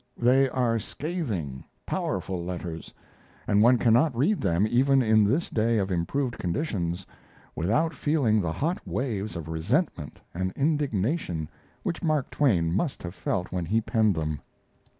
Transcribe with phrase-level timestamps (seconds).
[0.17, 2.91] They are scathing, powerful letters,
[3.45, 7.05] and one cannot read them, even in this day of improved conditions,
[7.55, 11.47] without feeling the hot waves of resentment and indignation
[11.83, 14.41] which Mark Twain must have felt when he penned them.